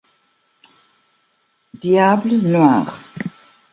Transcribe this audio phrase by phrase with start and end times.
[1.83, 2.97] Diables Noirs